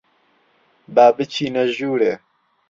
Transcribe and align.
با 0.95 1.05
بچینە 1.17 1.63
ژوورێ. 1.75 2.13